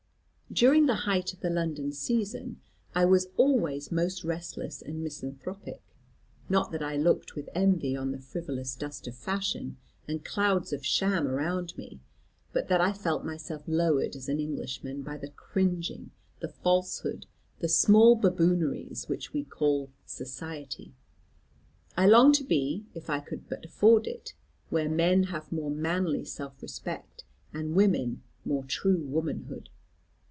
[0.53, 2.59] "During the height of the London season
[2.93, 5.81] I was always most restless and misanthropic.
[6.49, 9.77] Not that I looked with envy on the frivolous dust of fashion,
[10.09, 12.01] and clouds of sham around me;
[12.51, 16.11] but that I felt myself lowered as an Englishman by the cringing,
[16.41, 17.27] the falsehood,
[17.59, 20.93] the small babooneries, which we call 'society.'
[21.95, 24.33] I longed to be, if I could but afford it,
[24.69, 27.23] where men have more manly self respect,
[27.53, 29.69] and women more true womanhood.